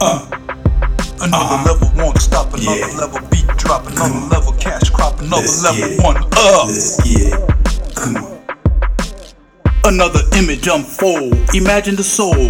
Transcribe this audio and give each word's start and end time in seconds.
Uh. 0.00 0.20
Another 1.20 1.36
Uh-huh. 1.36 1.64
level, 1.72 1.90
won't 1.96 2.20
stop. 2.20 2.54
Another 2.54 2.78
Yeah. 2.78 2.96
level, 2.98 3.20
beat 3.30 3.46
drop. 3.56 3.86
Another 3.88 4.20
level, 4.30 4.52
cash 4.52 4.88
crop. 4.90 5.20
Another 5.20 5.42
Let's 5.42 5.62
level, 5.62 6.04
one 6.04 6.16
up. 6.16 6.66
Let's. 6.68 7.00
Come 7.94 8.16
on. 8.16 8.38
Another 9.84 10.20
image 10.36 10.66
unfold. 10.68 11.34
Imagine 11.54 11.96
the 11.96 12.04
soul. 12.04 12.48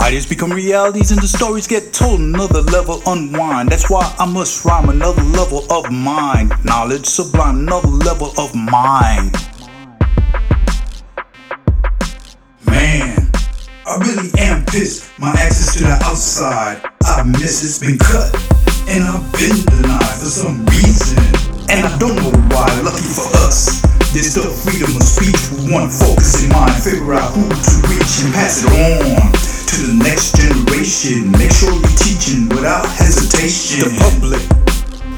Ideas 0.00 0.26
become 0.26 0.50
realities 0.52 1.10
and 1.10 1.20
the 1.20 1.28
stories 1.28 1.66
get 1.66 1.92
told. 1.92 2.20
Another 2.20 2.62
level 2.62 3.00
unwind. 3.06 3.68
That's 3.70 3.88
why 3.88 4.12
I 4.18 4.26
must 4.26 4.64
rhyme. 4.64 4.88
Another 4.88 5.22
level 5.22 5.64
of 5.70 5.90
mind. 5.90 6.52
Knowledge 6.64 7.06
sublime. 7.06 7.60
Another 7.60 7.88
level 7.88 8.32
of 8.36 8.54
mind. 8.54 9.36
I 13.90 13.98
really 14.06 14.30
am 14.38 14.64
pissed. 14.66 15.10
My 15.18 15.34
access 15.34 15.74
to 15.74 15.82
the 15.82 15.98
outside, 16.06 16.78
I 17.02 17.26
miss 17.26 17.66
it's 17.66 17.82
been 17.82 17.98
cut. 17.98 18.30
And 18.86 19.02
I've 19.02 19.26
been 19.34 19.66
denied 19.66 20.14
for 20.14 20.30
some 20.30 20.62
reason. 20.70 21.18
And 21.66 21.82
I 21.82 21.90
don't 21.98 22.14
know 22.14 22.30
why, 22.54 22.70
lucky 22.86 23.10
for 23.10 23.26
us. 23.42 23.82
There's 24.14 24.30
still 24.30 24.46
freedom 24.46 24.94
of 24.94 25.02
speech 25.02 25.34
with 25.50 25.74
one 25.74 25.90
focus 25.90 26.38
in 26.38 26.54
mind. 26.54 26.70
Figure 26.78 27.18
out 27.18 27.34
who 27.34 27.50
to 27.50 27.72
reach 27.90 28.14
and 28.22 28.30
pass 28.30 28.62
it 28.62 28.70
on 28.70 29.26
to 29.34 29.76
the 29.82 29.98
next 29.98 30.38
generation. 30.38 31.34
Make 31.34 31.50
sure 31.50 31.74
you're 31.74 31.98
teaching 31.98 32.46
without 32.46 32.86
hesitation. 32.94 33.90
The 33.90 33.98
public 34.06 34.42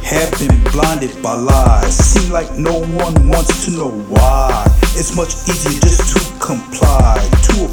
have 0.01 0.33
been 0.41 0.57
blinded 0.73 1.13
by 1.21 1.37
lies. 1.37 1.93
Seem 1.93 2.33
like 2.33 2.49
no 2.57 2.81
one 2.97 3.29
wants 3.29 3.69
to 3.69 3.77
know 3.77 3.93
why. 4.09 4.65
It's 4.97 5.13
much 5.13 5.37
easier 5.45 5.77
just 5.77 6.17
to 6.17 6.25
comply. 6.41 7.21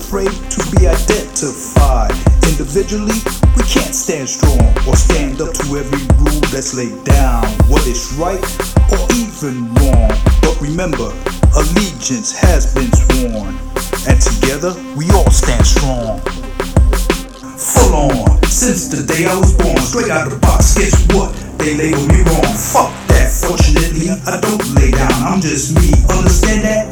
Afraid 0.09 0.33
to 0.49 0.65
be 0.73 0.87
identified. 0.87 2.09
Individually, 2.49 3.21
we 3.53 3.61
can't 3.69 3.93
stand 3.93 4.27
strong 4.27 4.57
or 4.89 4.95
stand 4.97 5.39
up 5.39 5.53
to 5.53 5.77
every 5.77 6.01
rule 6.17 6.41
that's 6.49 6.73
laid 6.73 6.97
down. 7.05 7.45
What 7.69 7.85
is 7.85 8.17
right 8.17 8.41
or 8.89 9.05
even 9.13 9.69
wrong. 9.77 10.09
But 10.41 10.57
remember, 10.57 11.13
allegiance 11.53 12.33
has 12.33 12.73
been 12.73 12.89
sworn. 12.89 13.53
And 14.09 14.17
together, 14.17 14.73
we 14.97 15.05
all 15.13 15.29
stand 15.29 15.61
strong. 15.61 16.17
full 17.53 17.93
on 17.93 18.41
since 18.49 18.89
the 18.89 19.05
day 19.05 19.29
I 19.29 19.37
was 19.37 19.53
born. 19.53 19.77
Straight 19.77 20.09
out 20.09 20.25
of 20.25 20.33
the 20.33 20.39
box, 20.39 20.73
guess 20.73 20.97
what? 21.13 21.37
They 21.59 21.77
label 21.77 22.01
me 22.09 22.25
wrong. 22.25 22.57
Fuck 22.57 22.89
that. 23.13 23.29
Fortunately, 23.29 24.09
I 24.09 24.41
don't 24.41 24.73
lay 24.73 24.89
down. 24.89 25.13
I'm 25.21 25.39
just 25.39 25.77
me. 25.77 25.93
Understand 26.09 26.65
that, 26.65 26.89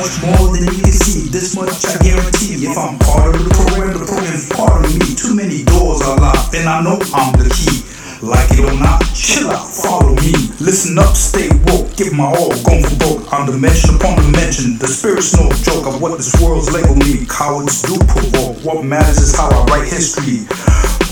much 0.00 0.16
more 0.24 0.48
than 0.56 0.64
you 0.64 0.80
can 0.80 0.92
see. 0.96 1.28
This 1.28 1.52
much 1.54 1.84
I 1.84 1.92
guarantee. 2.00 2.64
If 2.64 2.76
I'm 2.76 2.96
part 3.04 3.36
of 3.36 3.44
the 3.44 3.52
program, 3.52 3.92
the 3.92 4.08
program's 4.08 4.48
part 4.48 4.80
of 4.80 4.92
me. 4.96 5.12
Too 5.12 5.36
many 5.36 5.62
doors 5.64 6.00
are 6.00 6.16
locked, 6.16 6.56
and 6.56 6.64
I 6.68 6.80
know 6.80 6.96
I'm 7.12 7.36
the 7.36 7.52
key. 7.52 7.84
Like 8.24 8.48
it 8.52 8.64
or 8.64 8.76
not, 8.80 9.04
chill 9.12 9.50
out, 9.52 9.68
follow 9.68 10.16
me. 10.24 10.32
Listen 10.60 10.96
up, 10.98 11.16
stay 11.16 11.48
woke, 11.68 11.92
give 11.96 12.12
my 12.12 12.32
all, 12.32 12.52
going 12.64 12.84
for 12.84 12.96
broke. 12.96 13.32
I'm 13.32 13.44
dimension 13.44 13.96
upon 13.96 14.16
dimension. 14.16 14.80
The 14.80 14.88
spirit's 14.88 15.36
no 15.36 15.52
joke 15.60 15.84
of 15.84 16.00
what 16.00 16.16
this 16.16 16.32
world's 16.40 16.72
label 16.72 16.96
me. 16.96 17.24
Cowards 17.28 17.84
do 17.84 17.96
provoke. 18.08 18.56
What 18.64 18.84
matters 18.84 19.20
is 19.20 19.36
how 19.36 19.52
I 19.52 19.64
write 19.68 19.88
history. 19.88 20.48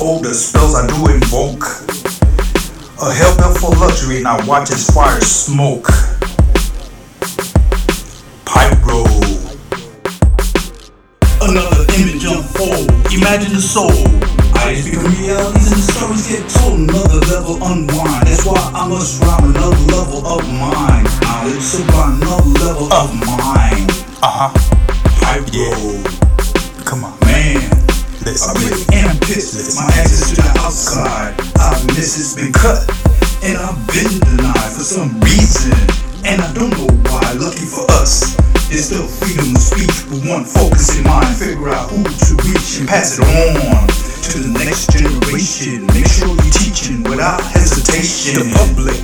Oh, 0.01 0.21
the 0.21 0.33
spells 0.33 0.77
I 0.77 0.89
do 0.89 1.13
invoke. 1.13 1.65
A 3.05 3.13
hell 3.13 3.37
for 3.61 3.73
luxury, 3.77 4.19
and 4.19 4.29
I 4.29 4.41
watch 4.47 4.71
as 4.73 4.89
fire 4.89 5.21
smoke. 5.21 5.89
Image 12.29 12.45
unfold. 12.45 12.91
Imagine 13.13 13.53
the 13.53 13.63
soul. 13.63 13.91
Ideas 14.61 14.85
become 14.85 15.09
realities 15.17 15.73
and 15.73 15.81
the 15.81 15.93
stories 15.93 16.29
get 16.29 16.45
told. 16.49 16.81
Another 16.81 17.21
level 17.33 17.57
unwind. 17.65 18.27
That's 18.27 18.45
why 18.45 18.61
I 18.75 18.89
must 18.89 19.23
rhyme 19.23 19.55
another 19.55 19.77
level 19.89 20.27
of 20.27 20.45
mind. 20.53 21.09
Knowledge 21.23 21.63
sublime, 21.63 22.21
another 22.21 22.53
level 22.61 22.93
of 22.93 23.09
mind. 23.17 23.89
Uh 24.21 24.53
huh. 24.53 24.53
I 25.25 25.41
Pyro. 25.41 26.05
Come 26.85 27.05
on. 27.05 27.17
Man, 27.25 27.65
Let's 28.25 28.45
I 28.45 28.53
really 28.61 28.85
am 28.93 29.17
pissed. 29.21 29.77
My 29.77 29.85
access 29.97 30.31
to 30.31 30.37
the 30.37 30.49
outside, 30.61 31.33
I 31.57 31.81
miss 31.97 32.19
it's 32.21 32.35
been 32.37 32.53
cut. 32.53 32.85
And 33.43 33.57
I've 33.57 33.79
been 33.89 34.21
denied 34.21 34.73
for 34.73 34.85
some 34.85 35.21
reason. 35.21 35.73
And 36.25 36.43
I 36.43 36.53
don't 36.53 36.71
know 36.77 36.93
why, 37.09 37.33
lucky 37.41 37.65
for 37.65 37.89
us. 37.93 38.37
There's 38.69 38.85
still 38.85 39.09
freedom 39.09 39.57
of 39.57 39.63
speech 39.63 40.05
with 40.13 40.29
one 40.29 40.45
focus 40.45 40.99
in 40.99 41.05
mind. 41.05 41.37
Figure 41.39 41.71
out 41.71 41.89
who 41.89 42.05
to 42.05 42.33
reach 42.45 42.79
and 42.79 42.87
pass 42.87 43.17
it 43.17 43.25
on 43.25 43.89
to 44.29 44.45
the 44.45 44.53
next 44.61 44.93
generation. 44.93 45.87
Make 45.97 46.05
sure 46.05 46.29
you're 46.29 46.53
teaching 46.53 47.03
without 47.03 47.41
hesitation. 47.41 48.45
The 48.45 48.53
public 48.53 49.01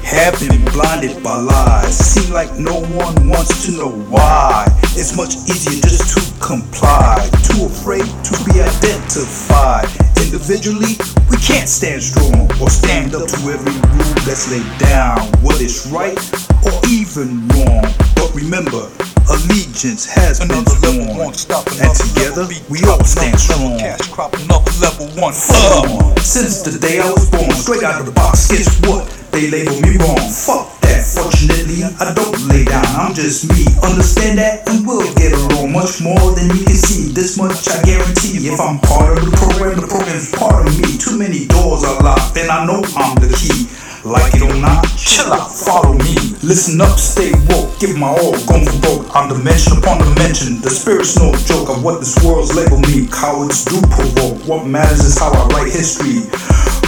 have 0.00 0.40
been 0.40 0.64
blinded 0.72 1.22
by 1.22 1.36
lies. 1.36 1.92
Seem 1.92 2.32
like 2.32 2.56
no 2.56 2.80
one 2.96 3.28
wants 3.28 3.66
to 3.66 3.72
know 3.76 3.92
why. 4.08 4.64
It's 4.96 5.14
much 5.14 5.36
easier 5.44 5.76
just 5.84 6.16
to 6.16 6.24
comply. 6.40 7.28
Too 7.44 7.68
afraid 7.68 8.08
to 8.08 8.32
be 8.48 8.64
identified. 8.64 9.92
Individually, 10.24 10.96
we 11.28 11.36
can't 11.44 11.68
stand 11.68 12.02
strong 12.02 12.48
or 12.56 12.70
stand 12.70 13.14
up 13.14 13.28
to 13.28 13.38
every 13.52 13.76
rule 13.92 14.16
that's 14.24 14.48
laid 14.50 14.64
down. 14.78 15.20
What 15.44 15.60
is 15.60 15.84
right 15.92 16.16
or 16.64 16.72
even 16.88 17.46
wrong. 17.48 18.05
Remember, 18.36 18.92
allegiance 19.32 20.04
has 20.04 20.44
been 20.44 20.52
Another 20.52 20.76
level, 20.84 21.08
sworn. 21.08 21.16
won't 21.16 21.36
stop. 21.36 21.64
And 21.80 21.88
together, 21.96 22.44
level, 22.44 22.68
we 22.68 22.84
all 22.84 23.00
stand 23.00 23.40
strong. 23.40 23.80
Cash 23.80 24.12
crop. 24.12 24.36
Another 24.44 24.76
level, 24.76 25.08
one 25.16 25.32
Since 25.32 26.60
the 26.60 26.76
day 26.76 27.00
I 27.00 27.08
was 27.08 27.30
born, 27.32 27.48
straight 27.56 27.82
out 27.82 27.98
of 27.98 28.04
the 28.04 28.12
box, 28.12 28.52
guess 28.52 28.68
what? 28.84 29.08
They 29.32 29.48
label 29.48 29.80
me 29.80 29.96
wrong. 29.96 30.20
Fuck 30.28 30.68
that. 30.84 31.00
Fortunately, 31.08 31.80
I 31.88 32.12
don't 32.12 32.36
lay 32.52 32.68
down. 32.68 32.84
I'm 32.92 33.14
just 33.16 33.48
me. 33.48 33.64
Understand 33.80 34.36
that, 34.36 34.68
and 34.68 34.84
we'll 34.86 35.08
get 35.16 35.32
along 35.32 35.72
much 35.72 36.04
more 36.04 36.36
than 36.36 36.52
you 36.52 36.60
can 36.68 36.76
see. 36.76 37.16
This 37.16 37.40
much 37.40 37.64
I 37.72 37.80
guarantee. 37.88 38.52
If 38.52 38.60
I'm 38.60 38.76
part 38.84 39.16
of 39.16 39.24
the 39.24 39.32
program, 39.32 39.80
the 39.80 39.88
program's 39.88 40.28
part 40.36 40.68
of 40.68 40.76
me. 40.76 41.00
Too 41.00 41.16
many 41.16 41.48
doors 41.48 41.88
are 41.88 42.04
locked, 42.04 42.36
and 42.36 42.52
I 42.52 42.68
know 42.68 42.84
I'm 43.00 43.16
the 43.16 43.32
key. 43.32 43.64
Like 44.06 44.34
it 44.36 44.42
or 44.42 44.54
not, 44.54 44.86
chill 44.94 45.32
out, 45.32 45.50
follow 45.50 45.98
me. 45.98 46.14
Listen 46.46 46.80
up, 46.80 46.96
stay 46.96 47.32
woke, 47.50 47.65
give 47.78 47.96
my 47.96 48.08
all, 48.08 48.32
going 48.46 48.64
for 48.64 48.78
broke. 48.80 49.14
I'm 49.14 49.28
dimension 49.28 49.78
upon 49.78 49.98
dimension. 49.98 50.60
The 50.60 50.70
spirit's 50.70 51.16
no 51.18 51.32
joke 51.44 51.68
of 51.68 51.82
what 51.82 52.00
this 52.00 52.16
world's 52.24 52.54
label 52.54 52.78
me. 52.80 53.06
Cowards 53.06 53.64
do 53.64 53.80
provoke. 53.92 54.38
What 54.46 54.66
matters 54.66 55.04
is 55.04 55.18
how 55.18 55.32
I 55.32 55.46
write 55.48 55.72
history. 55.72 56.24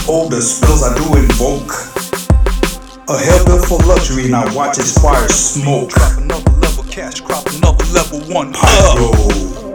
All 0.07 0.29
the 0.29 0.41
spells 0.41 0.83
I 0.83 0.95
do 0.97 1.15
invoke. 1.17 1.71
A 3.09 3.17
hell 3.17 3.45
built 3.45 3.65
for 3.65 3.79
luxury, 3.85 4.25
and 4.25 4.35
I 4.35 4.53
watch 4.53 4.77
as 4.77 4.97
fire 4.97 5.27
smoke. 5.29 5.89
Drop 5.89 6.17
another 6.17 6.51
level, 6.51 6.83
cash 6.85 7.21
crop. 7.21 7.45
Another 7.47 7.85
level, 7.85 8.19
one. 8.33 8.53
Pyro. 8.53 9.68